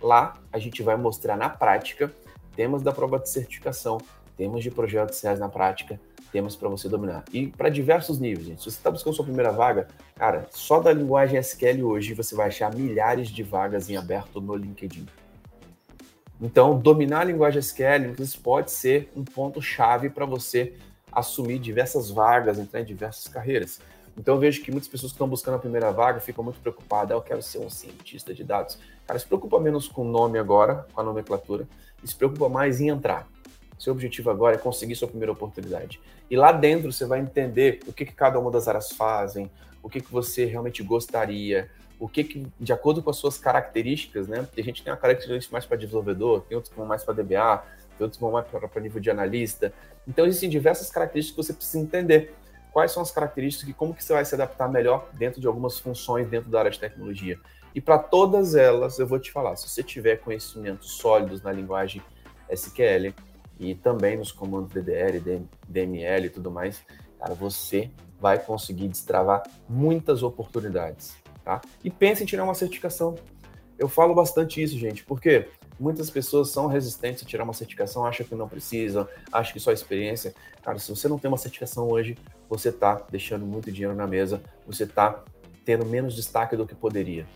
Lá, 0.00 0.38
a 0.52 0.58
gente 0.58 0.82
vai 0.82 0.96
mostrar 0.96 1.36
na 1.36 1.48
prática 1.48 2.12
temas 2.54 2.82
da 2.82 2.92
prova 2.92 3.18
de 3.18 3.28
certificação, 3.28 3.98
temas 4.36 4.62
de 4.62 4.70
projetos 4.70 5.20
reais 5.20 5.40
na 5.40 5.48
prática, 5.48 6.00
temas 6.30 6.54
para 6.54 6.68
você 6.68 6.88
dominar. 6.88 7.24
E 7.32 7.48
para 7.48 7.68
diversos 7.68 8.18
níveis, 8.18 8.46
gente. 8.46 8.58
Se 8.58 8.70
você 8.70 8.76
está 8.76 8.90
buscando 8.90 9.14
sua 9.14 9.24
primeira 9.24 9.50
vaga, 9.50 9.88
cara, 10.14 10.46
só 10.50 10.80
da 10.80 10.92
linguagem 10.92 11.38
SQL 11.38 11.84
hoje 11.84 12.14
você 12.14 12.34
vai 12.34 12.48
achar 12.48 12.74
milhares 12.74 13.28
de 13.28 13.42
vagas 13.42 13.88
em 13.90 13.96
aberto 13.96 14.40
no 14.40 14.54
LinkedIn. 14.54 15.06
Então, 16.40 16.78
dominar 16.78 17.20
a 17.20 17.24
linguagem 17.24 17.58
SQL 17.58 18.14
pode 18.42 18.70
ser 18.70 19.10
um 19.16 19.24
ponto-chave 19.24 20.08
para 20.10 20.24
você 20.24 20.74
assumir 21.10 21.58
diversas 21.58 22.10
vagas, 22.10 22.58
entrar 22.58 22.80
em 22.80 22.84
diversas 22.84 23.26
carreiras. 23.26 23.80
Então 24.18 24.34
eu 24.34 24.40
vejo 24.40 24.62
que 24.62 24.70
muitas 24.70 24.88
pessoas 24.88 25.12
que 25.12 25.14
estão 25.14 25.28
buscando 25.28 25.54
a 25.54 25.58
primeira 25.58 25.92
vaga 25.92 26.18
ficam 26.18 26.42
muito 26.42 26.58
preocupadas. 26.60 27.12
Eu 27.12 27.22
quero 27.22 27.40
ser 27.40 27.58
um 27.58 27.70
cientista 27.70 28.34
de 28.34 28.42
dados. 28.42 28.78
Cara, 29.06 29.18
se 29.18 29.26
preocupa 29.26 29.60
menos 29.60 29.86
com 29.86 30.02
o 30.02 30.10
nome 30.10 30.38
agora, 30.38 30.86
com 30.92 31.00
a 31.00 31.04
nomenclatura, 31.04 31.68
e 32.02 32.08
se 32.08 32.16
preocupa 32.16 32.48
mais 32.48 32.80
em 32.80 32.88
entrar. 32.88 33.28
Seu 33.78 33.92
objetivo 33.92 34.28
agora 34.28 34.56
é 34.56 34.58
conseguir 34.58 34.96
sua 34.96 35.06
primeira 35.06 35.30
oportunidade. 35.30 36.00
E 36.28 36.36
lá 36.36 36.50
dentro 36.50 36.92
você 36.92 37.06
vai 37.06 37.20
entender 37.20 37.78
o 37.86 37.92
que, 37.92 38.04
que 38.04 38.12
cada 38.12 38.40
uma 38.40 38.50
das 38.50 38.66
áreas 38.66 38.90
fazem, 38.90 39.48
o 39.82 39.88
que, 39.88 40.00
que 40.00 40.10
você 40.10 40.44
realmente 40.44 40.82
gostaria, 40.82 41.70
o 41.98 42.08
que, 42.08 42.24
que, 42.24 42.46
de 42.58 42.72
acordo 42.72 43.02
com 43.02 43.10
as 43.10 43.16
suas 43.16 43.38
características, 43.38 44.26
né? 44.26 44.42
Porque 44.42 44.60
a 44.60 44.64
gente 44.64 44.82
tem 44.82 44.92
uma 44.92 44.98
característica 44.98 45.52
mais 45.52 45.64
para 45.64 45.76
desenvolvedor, 45.76 46.42
tem 46.42 46.56
outros 46.56 46.72
que 46.72 46.78
vão 46.78 46.86
mais 46.86 47.04
para 47.04 47.14
DBA, 47.14 47.62
tem 47.96 48.04
outros 48.04 48.16
que 48.16 48.20
vão 48.20 48.32
mais 48.32 48.46
para 48.48 48.80
nível 48.80 49.00
de 49.00 49.10
analista. 49.10 49.72
Então 50.06 50.26
existem 50.26 50.50
diversas 50.50 50.90
características 50.90 51.46
que 51.46 51.52
você 51.52 51.56
precisa 51.56 51.78
entender 51.78 52.34
quais 52.78 52.92
são 52.92 53.02
as 53.02 53.10
características 53.10 53.68
e 53.68 53.72
como 53.72 53.92
que 53.92 54.04
você 54.04 54.12
vai 54.12 54.24
se 54.24 54.36
adaptar 54.36 54.68
melhor 54.68 55.08
dentro 55.14 55.40
de 55.40 55.48
algumas 55.48 55.80
funções 55.80 56.28
dentro 56.28 56.48
da 56.48 56.60
área 56.60 56.70
de 56.70 56.78
tecnologia. 56.78 57.36
E 57.74 57.80
para 57.80 57.98
todas 57.98 58.54
elas, 58.54 59.00
eu 59.00 59.06
vou 59.06 59.18
te 59.18 59.32
falar, 59.32 59.56
se 59.56 59.68
você 59.68 59.82
tiver 59.82 60.18
conhecimentos 60.18 60.92
sólidos 60.92 61.42
na 61.42 61.50
linguagem 61.50 62.00
SQL 62.48 63.12
e 63.58 63.74
também 63.74 64.16
nos 64.16 64.30
comandos 64.30 64.72
DDR, 64.72 65.20
DML 65.68 66.26
e 66.26 66.30
tudo 66.30 66.52
mais, 66.52 66.80
cara, 67.18 67.34
você 67.34 67.90
vai 68.20 68.38
conseguir 68.38 68.86
destravar 68.86 69.42
muitas 69.68 70.22
oportunidades, 70.22 71.16
tá? 71.44 71.60
E 71.82 71.90
pense 71.90 72.22
em 72.22 72.26
tirar 72.26 72.44
uma 72.44 72.54
certificação. 72.54 73.16
Eu 73.76 73.88
falo 73.88 74.14
bastante 74.14 74.62
isso, 74.62 74.78
gente, 74.78 75.02
porque 75.02 75.48
muitas 75.80 76.10
pessoas 76.10 76.50
são 76.50 76.68
resistentes 76.68 77.24
a 77.24 77.26
tirar 77.26 77.42
uma 77.42 77.54
certificação, 77.54 78.06
acham 78.06 78.24
que 78.24 78.36
não 78.36 78.48
precisam, 78.48 79.08
acham 79.32 79.52
que 79.52 79.58
só 79.58 79.72
experiência. 79.72 80.32
Cara, 80.62 80.78
se 80.78 80.88
você 80.88 81.08
não 81.08 81.18
tem 81.18 81.28
uma 81.28 81.38
certificação 81.38 81.88
hoje, 81.88 82.16
você 82.48 82.70
está 82.70 83.04
deixando 83.10 83.44
muito 83.44 83.70
dinheiro 83.70 83.94
na 83.94 84.06
mesa, 84.06 84.42
você 84.66 84.84
está 84.84 85.22
tendo 85.64 85.84
menos 85.84 86.14
destaque 86.14 86.56
do 86.56 86.66
que 86.66 86.74
poderia. 86.74 87.26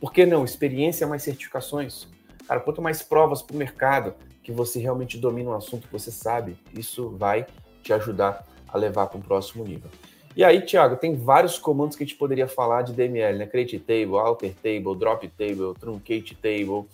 Por 0.00 0.12
que 0.12 0.24
não? 0.24 0.44
Experiência 0.44 1.06
mais 1.06 1.22
certificações. 1.22 2.06
Cara, 2.46 2.60
quanto 2.60 2.80
mais 2.80 3.02
provas 3.02 3.42
para 3.42 3.54
o 3.54 3.58
mercado 3.58 4.14
que 4.42 4.52
você 4.52 4.78
realmente 4.78 5.18
domina 5.18 5.50
um 5.50 5.54
assunto 5.54 5.86
que 5.86 5.92
você 5.92 6.10
sabe, 6.10 6.56
isso 6.72 7.10
vai 7.10 7.46
te 7.82 7.92
ajudar 7.92 8.46
a 8.68 8.78
levar 8.78 9.06
para 9.06 9.18
um 9.18 9.22
próximo 9.22 9.64
nível. 9.64 9.90
E 10.36 10.44
aí, 10.44 10.60
Thiago, 10.60 10.96
tem 10.96 11.16
vários 11.16 11.58
comandos 11.58 11.96
que 11.96 12.04
a 12.04 12.06
gente 12.06 12.16
poderia 12.16 12.46
falar 12.46 12.82
de 12.82 12.92
DML, 12.92 13.38
né? 13.38 13.46
Create 13.46 13.78
table, 13.80 14.16
alter 14.16 14.54
table, 14.54 14.96
drop 14.96 15.28
table, 15.28 15.74
truncate 15.78 16.36
table. 16.36 16.86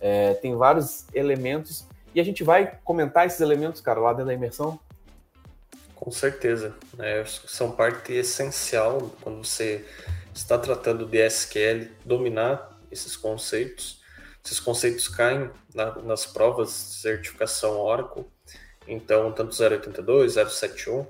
É, 0.00 0.34
tem 0.34 0.56
vários 0.56 1.06
elementos. 1.14 1.86
E 2.14 2.20
a 2.20 2.24
gente 2.24 2.42
vai 2.42 2.78
comentar 2.82 3.26
esses 3.26 3.40
elementos, 3.40 3.80
cara, 3.80 4.00
lá 4.00 4.12
dentro 4.12 4.26
da 4.26 4.34
imersão? 4.34 4.78
Com 6.00 6.10
certeza. 6.10 6.74
É, 6.98 7.22
são 7.24 7.72
parte 7.72 8.12
essencial 8.14 9.14
quando 9.20 9.44
você 9.44 9.84
está 10.34 10.58
tratando 10.58 11.04
de 11.06 11.18
SQL, 11.26 11.88
dominar 12.04 12.80
esses 12.90 13.16
conceitos. 13.16 14.00
Esses 14.42 14.58
conceitos 14.58 15.06
caem 15.06 15.50
na, 15.74 15.94
nas 15.96 16.24
provas 16.24 16.70
de 16.70 17.00
certificação 17.02 17.78
Oracle, 17.78 18.24
então 18.88 19.30
tanto 19.30 19.54
082, 19.62 20.32
071 20.34 21.06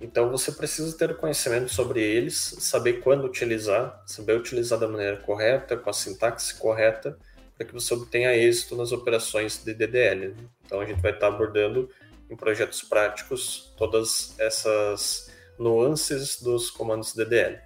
então 0.00 0.30
você 0.30 0.50
precisa 0.50 0.96
ter 0.96 1.14
conhecimento 1.16 1.68
sobre 1.68 2.02
eles, 2.02 2.56
saber 2.60 2.94
quando 3.00 3.24
utilizar, 3.26 4.02
saber 4.06 4.34
utilizar 4.34 4.78
da 4.78 4.88
maneira 4.88 5.18
correta, 5.18 5.76
com 5.76 5.90
a 5.90 5.92
sintaxe 5.92 6.54
correta, 6.58 7.18
para 7.54 7.66
que 7.66 7.74
você 7.74 7.92
obtenha 7.92 8.34
êxito 8.34 8.74
nas 8.74 8.92
operações 8.92 9.62
de 9.62 9.74
DDL. 9.74 10.34
Então 10.64 10.80
a 10.80 10.86
gente 10.86 11.02
vai 11.02 11.12
estar 11.12 11.26
abordando 11.26 11.90
em 12.30 12.36
projetos 12.36 12.82
práticos 12.82 13.74
todas 13.76 14.38
essas 14.38 15.30
nuances 15.58 16.40
dos 16.40 16.70
comandos 16.70 17.14
DDL. 17.14 17.58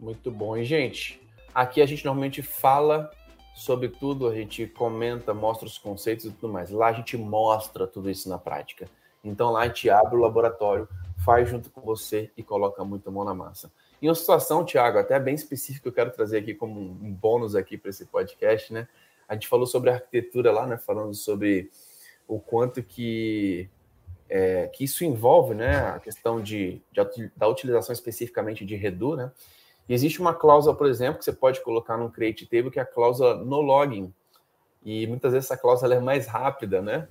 Muito 0.00 0.30
bom. 0.30 0.56
E, 0.56 0.64
gente, 0.64 1.20
aqui 1.54 1.80
a 1.80 1.86
gente 1.86 2.04
normalmente 2.04 2.42
fala 2.42 3.10
sobre 3.54 3.88
tudo, 3.88 4.28
a 4.28 4.34
gente 4.34 4.66
comenta, 4.66 5.32
mostra 5.32 5.66
os 5.66 5.78
conceitos 5.78 6.24
e 6.24 6.30
tudo 6.30 6.52
mais. 6.52 6.70
Lá 6.70 6.88
a 6.88 6.92
gente 6.92 7.16
mostra 7.16 7.86
tudo 7.86 8.10
isso 8.10 8.28
na 8.28 8.38
prática. 8.38 8.88
Então 9.22 9.50
lá 9.50 9.60
a 9.62 9.66
gente 9.66 9.88
abre 9.88 10.16
o 10.16 10.20
laboratório 10.20 10.88
faz 11.26 11.48
junto 11.48 11.70
com 11.70 11.80
você 11.80 12.30
e 12.36 12.42
coloca 12.42 12.84
muita 12.84 13.10
mão 13.10 13.24
na 13.24 13.34
massa. 13.34 13.72
Em 14.00 14.08
uma 14.08 14.14
situação, 14.14 14.64
Thiago, 14.64 14.98
até 14.98 15.18
bem 15.18 15.34
específica, 15.34 15.82
que 15.82 15.88
eu 15.88 15.92
quero 15.92 16.12
trazer 16.12 16.38
aqui 16.38 16.54
como 16.54 16.78
um 16.78 17.12
bônus 17.12 17.56
aqui 17.56 17.76
para 17.76 17.90
esse 17.90 18.04
podcast, 18.04 18.72
né? 18.72 18.86
A 19.28 19.34
gente 19.34 19.48
falou 19.48 19.66
sobre 19.66 19.90
arquitetura 19.90 20.52
lá, 20.52 20.66
né? 20.66 20.76
Falando 20.76 21.14
sobre 21.14 21.70
o 22.26 22.40
quanto 22.40 22.82
que, 22.82 23.68
é, 24.28 24.66
que 24.68 24.84
isso 24.84 25.04
envolve, 25.04 25.54
né? 25.54 25.76
A 25.76 25.98
questão 25.98 26.40
de, 26.40 26.82
de, 26.92 27.30
da 27.36 27.46
utilização 27.48 27.92
especificamente 27.92 28.64
de 28.64 28.76
Redu, 28.76 29.16
né? 29.16 29.30
E 29.88 29.94
existe 29.94 30.20
uma 30.20 30.34
cláusula, 30.34 30.74
por 30.74 30.88
exemplo, 30.88 31.18
que 31.18 31.24
você 31.24 31.32
pode 31.32 31.60
colocar 31.62 31.96
no 31.96 32.10
Create 32.10 32.44
Table, 32.46 32.70
que 32.70 32.78
é 32.78 32.82
a 32.82 32.86
cláusula 32.86 33.36
no 33.36 33.60
login. 33.60 34.12
E 34.84 35.06
muitas 35.06 35.32
vezes 35.32 35.50
essa 35.50 35.60
cláusula 35.60 35.94
é 35.94 36.00
mais 36.00 36.26
rápida, 36.26 36.82
né? 36.82 37.08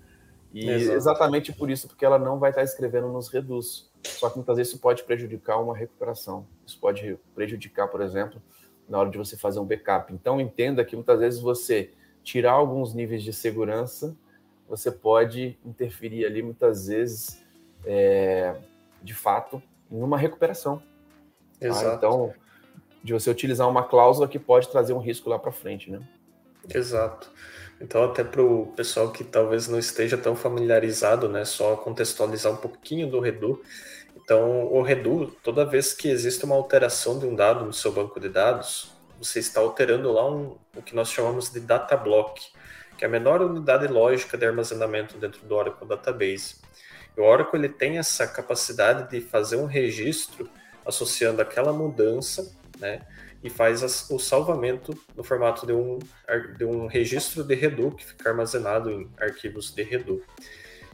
E 0.53 0.69
Exato. 0.69 0.97
exatamente 0.97 1.51
por 1.51 1.69
isso, 1.69 1.87
porque 1.87 2.05
ela 2.05 2.17
não 2.17 2.39
vai 2.39 2.49
estar 2.49 2.63
escrevendo 2.63 3.09
nos 3.09 3.27
reduz. 3.27 3.89
Só 4.03 4.29
que 4.29 4.37
muitas 4.37 4.57
vezes 4.57 4.71
isso 4.71 4.81
pode 4.81 5.03
prejudicar 5.03 5.57
uma 5.57 5.75
recuperação. 5.75 6.47
Isso 6.65 6.79
pode 6.79 7.17
prejudicar, 7.33 7.87
por 7.89 8.01
exemplo, 8.01 8.41
na 8.87 8.99
hora 8.99 9.09
de 9.09 9.17
você 9.17 9.35
fazer 9.35 9.59
um 9.59 9.65
backup. 9.65 10.13
Então 10.13 10.39
entenda 10.39 10.85
que 10.85 10.95
muitas 10.95 11.19
vezes 11.19 11.39
você 11.41 11.91
tirar 12.23 12.53
alguns 12.53 12.93
níveis 12.93 13.23
de 13.23 13.33
segurança, 13.33 14.15
você 14.67 14.91
pode 14.91 15.57
interferir 15.63 16.25
ali 16.25 16.41
muitas 16.41 16.87
vezes, 16.87 17.43
é, 17.85 18.55
de 19.01 19.13
fato, 19.13 19.61
em 19.91 20.01
uma 20.01 20.17
recuperação. 20.17 20.81
Tá? 21.59 21.67
Exato. 21.67 21.95
Então, 21.95 22.33
de 23.03 23.13
você 23.13 23.29
utilizar 23.29 23.69
uma 23.69 23.83
cláusula 23.83 24.27
que 24.27 24.39
pode 24.39 24.67
trazer 24.69 24.93
um 24.93 24.99
risco 24.99 25.29
lá 25.29 25.37
para 25.37 25.51
frente, 25.51 25.91
né? 25.91 26.01
Exato. 26.73 27.31
Então, 27.79 28.03
até 28.03 28.23
para 28.23 28.41
o 28.41 28.67
pessoal 28.67 29.11
que 29.11 29.23
talvez 29.23 29.67
não 29.67 29.77
esteja 29.77 30.17
tão 30.17 30.35
familiarizado, 30.35 31.27
né, 31.27 31.43
só 31.43 31.75
contextualizar 31.75 32.53
um 32.53 32.57
pouquinho 32.57 33.09
do 33.09 33.19
Redu. 33.19 33.61
Então, 34.15 34.65
o 34.67 34.81
Redu, 34.81 35.27
toda 35.43 35.65
vez 35.65 35.93
que 35.93 36.07
existe 36.07 36.45
uma 36.45 36.55
alteração 36.55 37.19
de 37.19 37.25
um 37.25 37.35
dado 37.35 37.65
no 37.65 37.73
seu 37.73 37.91
banco 37.91 38.19
de 38.19 38.29
dados, 38.29 38.91
você 39.19 39.39
está 39.39 39.59
alterando 39.59 40.11
lá 40.11 40.29
um, 40.29 40.57
o 40.75 40.81
que 40.81 40.95
nós 40.95 41.11
chamamos 41.11 41.51
de 41.51 41.59
data 41.59 41.95
block, 41.95 42.41
que 42.97 43.03
é 43.03 43.07
a 43.07 43.11
menor 43.11 43.41
unidade 43.41 43.87
lógica 43.87 44.37
de 44.37 44.45
armazenamento 44.45 45.17
dentro 45.17 45.45
do 45.45 45.55
Oracle 45.55 45.87
Database. 45.87 46.55
E 47.15 47.19
o 47.19 47.23
Oracle 47.23 47.59
ele 47.59 47.69
tem 47.69 47.97
essa 47.97 48.27
capacidade 48.27 49.09
de 49.09 49.21
fazer 49.21 49.57
um 49.57 49.65
registro 49.65 50.49
associando 50.85 51.41
aquela 51.41 51.73
mudança, 51.73 52.55
né, 52.79 53.01
e 53.43 53.49
faz 53.49 53.83
as, 53.83 54.09
o 54.09 54.17
salvamento 54.17 54.97
no 55.15 55.23
formato 55.23 55.65
de 55.65 55.73
um, 55.73 55.99
de 56.57 56.65
um 56.65 56.87
registro 56.87 57.43
de 57.43 57.55
Redu 57.55 57.91
que 57.91 58.05
fica 58.05 58.29
armazenado 58.29 58.89
em 58.89 59.09
arquivos 59.19 59.73
de 59.73 59.83
Redu. 59.83 60.23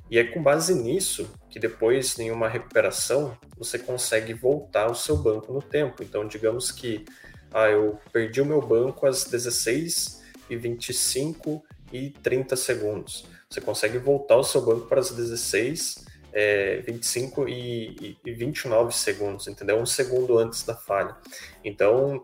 E 0.10 0.20
é 0.20 0.26
com 0.26 0.44
base 0.44 0.76
nisso 0.76 1.34
que 1.50 1.58
depois, 1.58 2.20
em 2.20 2.30
uma 2.32 2.50
recuperação, 2.50 3.38
você 3.58 3.80
consegue 3.80 4.34
voltar 4.34 4.92
o 4.92 4.96
seu 4.96 5.16
banco 5.16 5.54
no 5.54 5.62
tempo. 5.62 6.04
Então, 6.04 6.28
digamos 6.28 6.70
que 6.70 7.06
ah, 7.54 7.70
eu 7.70 7.98
perdi 8.12 8.42
o 8.42 8.46
meu 8.46 8.62
banco 8.62 9.08
às 9.08 9.24
16 9.24 10.22
e 10.50 10.58
25 10.58 11.64
e 11.92 12.10
30 12.10 12.56
segundos. 12.56 13.26
Você 13.50 13.60
consegue 13.62 13.98
voltar 13.98 14.38
o 14.38 14.44
seu 14.44 14.62
banco 14.62 14.88
para 14.88 15.00
as 15.00 15.12
16 15.12 16.06
é, 16.34 16.82
25 16.86 17.48
e, 17.50 18.18
e 18.26 18.32
29 18.32 18.96
segundos, 18.96 19.48
entendeu? 19.48 19.78
Um 19.78 19.86
segundo 19.86 20.38
antes 20.38 20.64
da 20.64 20.76
falha. 20.76 21.16
Então, 21.64 22.24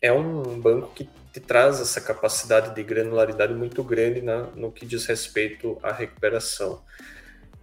é 0.00 0.12
um 0.12 0.60
banco 0.60 0.92
que 0.94 1.08
te 1.32 1.40
traz 1.40 1.80
essa 1.80 2.00
capacidade 2.00 2.74
de 2.74 2.82
granularidade 2.82 3.54
muito 3.54 3.82
grande 3.82 4.20
na, 4.20 4.42
no 4.54 4.70
que 4.70 4.84
diz 4.84 5.06
respeito 5.06 5.78
à 5.82 5.90
recuperação. 5.90 6.82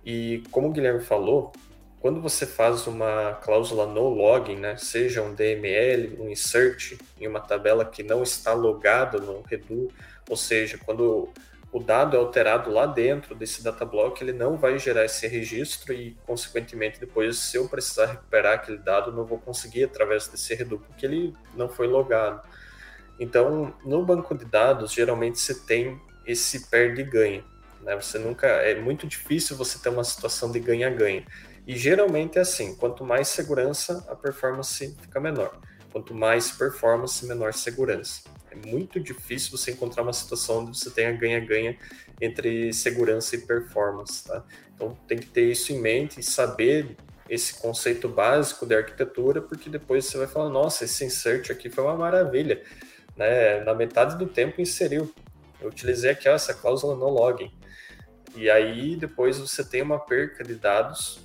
E 0.03 0.43
como 0.50 0.69
o 0.69 0.71
Guilherme 0.71 1.01
falou, 1.01 1.51
quando 2.00 2.21
você 2.21 2.45
faz 2.45 2.88
uma 2.88 3.33
cláusula 3.43 3.86
no 3.86 4.09
login, 4.09 4.55
né, 4.55 4.77
seja 4.77 5.21
um 5.21 5.33
DML, 5.33 6.17
um 6.19 6.29
insert 6.29 6.98
em 7.19 7.27
uma 7.27 7.41
tabela 7.41 7.86
que 7.86 8.01
não 8.01 8.24
está 8.24 8.53
logada 8.53 9.19
no 9.19 9.41
Redu, 9.41 9.91
ou 10.29 10.38
seja, 10.38 10.77
quando 10.77 11.27
o 11.71 11.79
dado 11.79 12.15
é 12.15 12.19
alterado 12.19 12.71
lá 12.71 12.86
dentro 12.86 13.36
desse 13.36 13.63
data 13.63 13.83
block, 13.83 14.21
ele 14.24 14.33
não 14.33 14.57
vai 14.57 14.79
gerar 14.79 15.05
esse 15.05 15.27
registro 15.27 15.93
e, 15.93 16.17
consequentemente, 16.25 17.00
depois, 17.00 17.38
se 17.38 17.57
eu 17.57 17.67
precisar 17.67 18.05
recuperar 18.05 18.53
aquele 18.55 18.77
dado, 18.77 19.12
não 19.12 19.25
vou 19.25 19.39
conseguir 19.39 19.83
através 19.83 20.27
desse 20.27 20.55
redu, 20.55 20.79
porque 20.79 21.05
ele 21.05 21.33
não 21.55 21.67
foi 21.67 21.88
logado. 21.88 22.41
Então, 23.19 23.74
no 23.83 24.03
banco 24.05 24.33
de 24.36 24.45
dados, 24.45 24.93
geralmente 24.93 25.39
você 25.39 25.53
tem 25.53 26.00
esse 26.25 26.69
perde-ganha. 26.69 27.43
Né? 27.81 27.95
Você 27.95 28.17
nunca 28.17 28.48
é 28.48 28.79
muito 28.79 29.05
difícil 29.05 29.57
você 29.57 29.77
ter 29.77 29.89
uma 29.89 30.03
situação 30.03 30.51
de 30.51 30.59
ganha-ganha. 30.59 31.25
E 31.67 31.75
geralmente 31.75 32.38
é 32.38 32.41
assim: 32.41 32.75
quanto 32.75 33.03
mais 33.03 33.27
segurança, 33.27 34.05
a 34.09 34.15
performance 34.15 34.95
fica 35.01 35.19
menor. 35.19 35.59
Quanto 35.91 36.13
mais 36.13 36.51
performance, 36.51 37.25
menor 37.25 37.53
segurança. 37.53 38.24
É 38.51 38.68
muito 38.68 39.00
difícil 39.00 39.58
você 39.58 39.72
encontrar 39.72 40.03
uma 40.03 40.13
situação 40.13 40.60
onde 40.60 40.77
você 40.77 40.89
tenha 40.89 41.12
ganha-ganha 41.12 41.77
entre 42.20 42.74
segurança 42.74 43.36
e 43.36 43.39
performance, 43.39 44.25
tá? 44.25 44.44
Então 44.75 44.98
tem 45.08 45.18
que 45.18 45.27
ter 45.27 45.51
isso 45.51 45.72
em 45.72 45.79
mente 45.79 46.20
e 46.20 46.24
saber 46.24 46.96
esse 47.29 47.53
conceito 47.60 48.10
básico 48.10 48.65
de 48.65 48.75
arquitetura, 48.75 49.41
porque 49.41 49.70
depois 49.70 50.06
você 50.06 50.18
vai 50.18 50.27
falar, 50.27 50.50
nossa, 50.50 50.86
esse 50.86 51.06
insert 51.06 51.51
aqui 51.51 51.70
foi 51.70 51.84
uma 51.84 51.96
maravilha, 51.96 52.63
né? 53.15 53.63
Na 53.63 53.74
metade 53.75 54.18
do 54.18 54.25
tempo 54.25 54.60
inseriu. 54.60 55.13
Eu 55.62 55.70
utilizei 55.70 56.10
aqui 56.12 56.27
ó, 56.27 56.34
essa 56.34 56.53
cláusula 56.53 56.96
no 56.96 57.10
login. 57.10 57.51
E 58.36 58.50
aí 58.50 58.96
depois 58.96 59.38
você 59.38 59.63
tem 59.63 59.82
uma 59.82 60.00
perca 60.00 60.44
de 60.44 60.56
dados, 60.56 61.20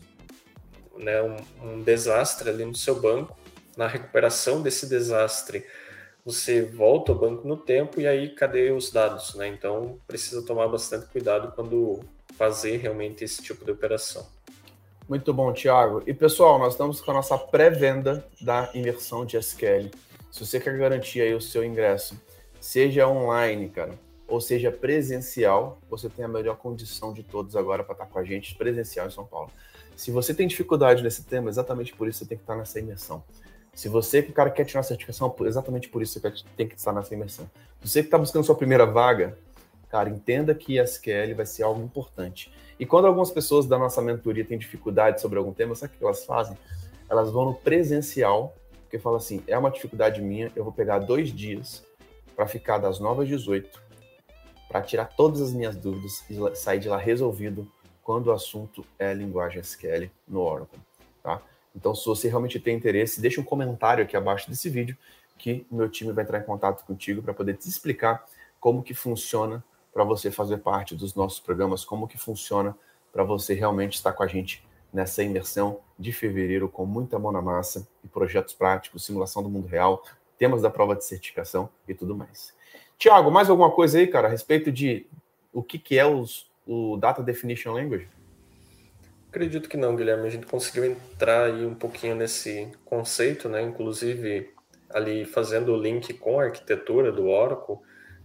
né? 0.96 1.22
um, 1.22 1.36
um 1.62 1.82
desastre 1.82 2.50
ali 2.50 2.64
no 2.64 2.74
seu 2.74 3.00
banco. 3.00 3.36
Na 3.76 3.88
recuperação 3.88 4.62
desse 4.62 4.88
desastre, 4.88 5.66
você 6.24 6.62
volta 6.62 7.12
ao 7.12 7.18
banco 7.18 7.46
no 7.46 7.56
tempo 7.56 8.00
e 8.00 8.06
aí 8.06 8.30
cadê 8.30 8.70
os 8.70 8.90
dados, 8.90 9.34
né? 9.34 9.46
Então 9.48 9.98
precisa 10.06 10.44
tomar 10.44 10.68
bastante 10.68 11.06
cuidado 11.06 11.52
quando 11.54 12.00
fazer 12.36 12.78
realmente 12.78 13.22
esse 13.22 13.42
tipo 13.42 13.64
de 13.64 13.70
operação. 13.70 14.26
Muito 15.06 15.34
bom, 15.34 15.52
Thiago. 15.52 16.02
E 16.06 16.14
pessoal, 16.14 16.58
nós 16.58 16.72
estamos 16.72 17.00
com 17.00 17.10
a 17.10 17.14
nossa 17.14 17.36
pré-venda 17.36 18.26
da 18.40 18.70
imersão 18.72 19.26
de 19.26 19.36
SQL. 19.36 19.90
Se 20.30 20.46
você 20.46 20.58
quer 20.58 20.76
garantir 20.78 21.20
aí 21.20 21.34
o 21.34 21.40
seu 21.40 21.62
ingresso, 21.62 22.18
seja 22.58 23.06
online, 23.06 23.68
cara, 23.68 23.92
ou 24.26 24.40
seja 24.40 24.72
presencial, 24.72 25.78
você 25.90 26.08
tem 26.08 26.24
a 26.24 26.28
melhor 26.28 26.56
condição 26.56 27.12
de 27.12 27.22
todos 27.22 27.54
agora 27.54 27.84
para 27.84 27.92
estar 27.92 28.06
com 28.06 28.18
a 28.18 28.24
gente 28.24 28.54
presencial 28.54 29.06
em 29.06 29.10
São 29.10 29.26
Paulo. 29.26 29.50
Se 29.94 30.10
você 30.10 30.32
tem 30.32 30.48
dificuldade 30.48 31.02
nesse 31.02 31.22
tema, 31.22 31.50
exatamente 31.50 31.94
por 31.94 32.08
isso 32.08 32.20
você 32.20 32.26
tem 32.26 32.38
que 32.38 32.42
estar 32.42 32.56
nessa 32.56 32.80
imersão. 32.80 33.22
Se 33.74 33.88
você 33.88 34.22
que 34.22 34.30
o 34.30 34.34
cara 34.34 34.50
quer 34.50 34.64
tirar 34.64 34.80
a 34.80 34.84
certificação, 34.84 35.34
exatamente 35.40 35.88
por 35.88 36.00
isso 36.00 36.18
você 36.20 36.32
tem 36.56 36.68
que 36.68 36.76
estar 36.76 36.92
nessa 36.92 37.12
imersão. 37.12 37.50
Você 37.82 38.02
que 38.02 38.06
está 38.06 38.16
buscando 38.16 38.44
sua 38.44 38.54
primeira 38.54 38.86
vaga, 38.86 39.36
cara, 39.90 40.08
entenda 40.08 40.54
que 40.54 40.78
SQL 40.80 41.34
vai 41.36 41.44
ser 41.44 41.64
algo 41.64 41.82
importante. 41.82 42.52
E 42.78 42.86
quando 42.86 43.06
algumas 43.06 43.30
pessoas 43.30 43.66
da 43.66 43.78
nossa 43.78 44.00
mentoria 44.00 44.44
têm 44.44 44.58
dificuldade 44.58 45.20
sobre 45.20 45.38
algum 45.38 45.52
tema, 45.52 45.74
sabe 45.74 45.94
o 45.94 45.98
que 45.98 46.04
elas 46.04 46.24
fazem? 46.24 46.56
Elas 47.08 47.30
vão 47.30 47.46
no 47.46 47.54
presencial, 47.54 48.54
porque 48.82 48.98
falam 48.98 49.18
assim: 49.18 49.42
é 49.46 49.58
uma 49.58 49.70
dificuldade 49.70 50.20
minha, 50.22 50.50
eu 50.54 50.64
vou 50.64 50.72
pegar 50.72 51.00
dois 51.00 51.32
dias 51.32 51.84
para 52.34 52.46
ficar 52.46 52.78
das 52.78 52.98
9 52.98 53.22
às 53.22 53.28
18, 53.28 53.82
para 54.68 54.82
tirar 54.82 55.06
todas 55.16 55.40
as 55.40 55.52
minhas 55.52 55.76
dúvidas 55.76 56.24
e 56.28 56.56
sair 56.56 56.80
de 56.80 56.88
lá 56.88 56.96
resolvido 56.96 57.70
quando 58.02 58.26
o 58.28 58.32
assunto 58.32 58.84
é 58.98 59.14
linguagem 59.14 59.60
SQL 59.60 60.10
no 60.26 60.40
Oracle. 60.40 60.80
Tá? 61.22 61.40
Então, 61.74 61.94
se 61.94 62.06
você 62.06 62.28
realmente 62.28 62.60
tem 62.60 62.76
interesse, 62.76 63.20
deixa 63.20 63.40
um 63.40 63.44
comentário 63.44 64.04
aqui 64.04 64.16
abaixo 64.16 64.48
desse 64.48 64.68
vídeo 64.68 64.96
que 65.36 65.66
meu 65.70 65.88
time 65.88 66.12
vai 66.12 66.24
entrar 66.24 66.38
em 66.38 66.44
contato 66.44 66.84
contigo 66.84 67.20
para 67.20 67.34
poder 67.34 67.56
te 67.56 67.68
explicar 67.68 68.24
como 68.60 68.82
que 68.82 68.94
funciona 68.94 69.62
para 69.92 70.04
você 70.04 70.30
fazer 70.30 70.58
parte 70.58 70.94
dos 70.94 71.14
nossos 71.14 71.40
programas, 71.40 71.84
como 71.84 72.08
que 72.08 72.16
funciona 72.16 72.76
para 73.12 73.22
você 73.24 73.54
realmente 73.54 73.94
estar 73.94 74.12
com 74.12 74.22
a 74.22 74.26
gente 74.26 74.64
nessa 74.92 75.22
imersão 75.22 75.80
de 75.98 76.12
fevereiro 76.12 76.68
com 76.68 76.86
muita 76.86 77.18
mão 77.18 77.32
na 77.32 77.42
massa 77.42 77.86
e 78.02 78.08
projetos 78.08 78.54
práticos, 78.54 79.04
simulação 79.04 79.42
do 79.42 79.48
mundo 79.48 79.66
real, 79.66 80.04
temas 80.38 80.62
da 80.62 80.70
prova 80.70 80.94
de 80.94 81.04
certificação 81.04 81.68
e 81.86 81.94
tudo 81.94 82.16
mais. 82.16 82.54
Tiago, 82.96 83.30
mais 83.30 83.50
alguma 83.50 83.70
coisa 83.70 83.98
aí, 83.98 84.06
cara, 84.06 84.28
a 84.28 84.30
respeito 84.30 84.70
de 84.70 85.06
o 85.52 85.62
que, 85.62 85.78
que 85.78 85.98
é 85.98 86.06
os, 86.06 86.50
o 86.66 86.96
Data 86.96 87.22
Definition 87.22 87.72
Language? 87.72 88.08
Acredito 89.34 89.68
que 89.68 89.76
não, 89.76 89.96
Guilherme. 89.96 90.28
A 90.28 90.30
gente 90.30 90.46
conseguiu 90.46 90.84
entrar 90.84 91.46
aí 91.46 91.66
um 91.66 91.74
pouquinho 91.74 92.14
nesse 92.14 92.70
conceito, 92.84 93.48
né? 93.48 93.60
Inclusive 93.62 94.54
ali 94.88 95.24
fazendo 95.24 95.72
o 95.72 95.76
link 95.76 96.14
com 96.14 96.38
a 96.38 96.44
arquitetura 96.44 97.10
do 97.10 97.26
Oracle, 97.26 97.78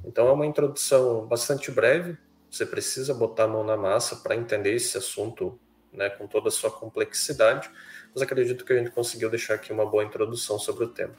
então 0.06 0.28
é 0.28 0.32
uma 0.32 0.46
introdução 0.46 1.25
bastante 1.25 1.72
breve. 1.72 2.16
Você 2.48 2.63
precisa 2.63 3.12
botar 3.12 3.46
a 3.46 3.48
mão 3.48 3.63
na 3.63 3.75
massa 3.75 4.18
para 4.18 4.36
entender 4.36 4.75
esse 4.75 5.00
assunto 5.00 5.60
né, 5.92 6.12
com 6.12 6.28
toda 6.28 6.50
a 6.50 6.51
sua 6.51 6.70
complexidade, 6.70 7.72
mas 8.13 8.22
acredito 8.22 8.63
que 8.63 8.72
a 8.72 8.78
gente 8.78 8.92
conseguiu 8.92 9.32
deixar 9.32 9.56
aqui 9.56 9.74
uma 9.74 9.88
boa 9.88 10.04
introdução 10.04 10.60
sobre 10.60 10.84
o 10.84 10.89
tema. 10.89 11.16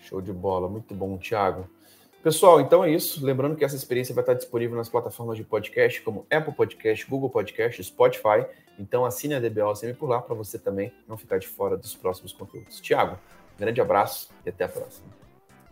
Show 0.00 0.22
de 0.22 0.32
bola, 0.32 0.66
muito 0.66 0.94
bom, 0.94 1.18
Thiago. 1.18 1.68
Pessoal, 2.26 2.60
então 2.60 2.82
é 2.82 2.90
isso. 2.90 3.24
Lembrando 3.24 3.54
que 3.54 3.64
essa 3.64 3.76
experiência 3.76 4.12
vai 4.12 4.22
estar 4.22 4.34
disponível 4.34 4.76
nas 4.76 4.88
plataformas 4.88 5.36
de 5.36 5.44
podcast, 5.44 6.02
como 6.02 6.26
Apple 6.28 6.52
Podcast, 6.52 7.08
Google 7.08 7.30
Podcast, 7.30 7.84
Spotify. 7.84 8.44
Então 8.76 9.04
assine 9.04 9.34
a 9.36 9.38
DBO 9.38 9.72
sempre 9.76 9.94
por 9.94 10.08
lá 10.08 10.20
para 10.20 10.34
você 10.34 10.58
também 10.58 10.92
não 11.06 11.16
ficar 11.16 11.38
de 11.38 11.46
fora 11.46 11.76
dos 11.76 11.94
próximos 11.94 12.32
conteúdos. 12.32 12.80
Tiago, 12.80 13.16
grande 13.56 13.80
abraço 13.80 14.28
e 14.44 14.48
até 14.48 14.64
a 14.64 14.68
próxima. 14.68 15.06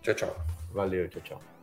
Tchau, 0.00 0.14
tchau. 0.14 0.36
Valeu, 0.72 1.08
tchau, 1.08 1.22
tchau. 1.22 1.53